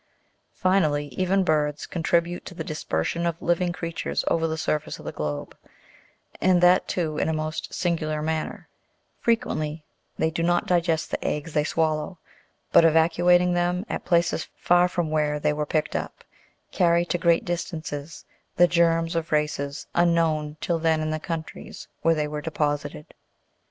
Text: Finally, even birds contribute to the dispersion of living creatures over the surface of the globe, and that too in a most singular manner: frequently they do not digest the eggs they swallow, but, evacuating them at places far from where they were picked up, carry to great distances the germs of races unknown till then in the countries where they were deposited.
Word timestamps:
Finally, 0.55 1.09
even 1.09 1.43
birds 1.43 1.85
contribute 1.85 2.43
to 2.43 2.55
the 2.55 2.63
dispersion 2.63 3.27
of 3.27 3.39
living 3.39 3.71
creatures 3.71 4.23
over 4.29 4.47
the 4.47 4.57
surface 4.57 4.97
of 4.97 5.05
the 5.05 5.11
globe, 5.11 5.55
and 6.41 6.59
that 6.59 6.87
too 6.87 7.19
in 7.19 7.29
a 7.29 7.33
most 7.33 7.71
singular 7.71 8.19
manner: 8.23 8.67
frequently 9.19 9.83
they 10.17 10.31
do 10.31 10.41
not 10.41 10.65
digest 10.65 11.11
the 11.11 11.23
eggs 11.23 11.53
they 11.53 11.63
swallow, 11.63 12.17
but, 12.71 12.83
evacuating 12.83 13.53
them 13.53 13.85
at 13.89 14.03
places 14.03 14.47
far 14.55 14.87
from 14.87 15.11
where 15.11 15.39
they 15.39 15.53
were 15.53 15.67
picked 15.67 15.95
up, 15.95 16.23
carry 16.71 17.05
to 17.05 17.19
great 17.19 17.45
distances 17.45 18.25
the 18.55 18.67
germs 18.67 19.15
of 19.15 19.31
races 19.31 19.85
unknown 19.93 20.57
till 20.61 20.79
then 20.79 21.01
in 21.01 21.11
the 21.11 21.19
countries 21.19 21.87
where 22.01 22.15
they 22.15 22.27
were 22.27 22.41
deposited. 22.41 23.13